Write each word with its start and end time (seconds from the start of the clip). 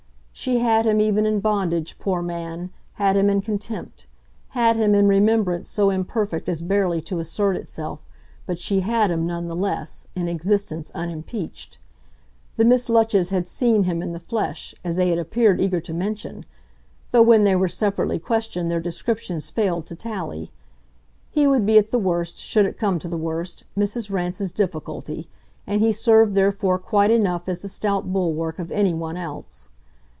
She 0.33 0.57
had 0.57 0.87
him 0.87 0.99
even 0.99 1.27
in 1.27 1.39
bondage, 1.39 1.99
poor 1.99 2.23
man, 2.23 2.71
had 2.93 3.15
him 3.15 3.29
in 3.29 3.41
contempt, 3.41 4.07
had 4.51 4.75
him 4.75 4.95
in 4.95 5.07
remembrance 5.07 5.69
so 5.69 5.91
imperfect 5.91 6.49
as 6.49 6.63
barely 6.63 6.99
to 7.01 7.19
assert 7.19 7.55
itself, 7.57 8.03
but 8.47 8.57
she 8.57 8.79
had 8.79 9.11
him, 9.11 9.27
none 9.27 9.47
the 9.47 9.55
less, 9.55 10.07
in 10.15 10.27
existence 10.27 10.89
unimpeached: 10.95 11.77
the 12.57 12.65
Miss 12.65 12.89
Lutches 12.89 13.29
had 13.29 13.45
seen 13.45 13.83
him 13.83 14.01
in 14.01 14.13
the 14.13 14.19
flesh 14.19 14.73
as 14.83 14.95
they 14.95 15.09
had 15.09 15.19
appeared 15.19 15.61
eager 15.61 15.81
to 15.81 15.93
mention; 15.93 16.45
though 17.11 17.21
when 17.21 17.43
they 17.43 17.55
were 17.55 17.67
separately 17.69 18.17
questioned 18.17 18.71
their 18.71 18.81
descriptions 18.81 19.51
failed 19.51 19.85
to 19.85 19.95
tally. 19.95 20.51
He 21.29 21.45
would 21.45 21.67
be 21.67 21.77
at 21.77 21.91
the 21.91 21.99
worst, 21.99 22.39
should 22.39 22.65
it 22.65 22.79
come 22.79 22.97
to 22.99 23.09
the 23.09 23.17
worst, 23.17 23.63
Mrs. 23.77 24.09
Rance's 24.09 24.51
difficulty, 24.53 25.29
and 25.67 25.81
he 25.81 25.91
served 25.91 26.33
therefore 26.33 26.79
quite 26.79 27.11
enough 27.11 27.47
as 27.47 27.61
the 27.61 27.67
stout 27.67 28.11
bulwark 28.11 28.57
of 28.57 28.71
anyone 28.71 29.17
else. 29.17 29.67